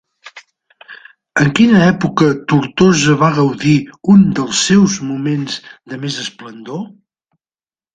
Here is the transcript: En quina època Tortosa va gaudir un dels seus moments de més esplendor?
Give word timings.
En 1.43 1.51
quina 1.59 1.81
època 1.89 2.31
Tortosa 2.53 3.19
va 3.21 3.31
gaudir 3.37 3.77
un 4.17 4.27
dels 4.43 4.67
seus 4.73 5.01
moments 5.15 5.63
de 5.71 6.05
més 6.07 6.23
esplendor? 6.29 6.87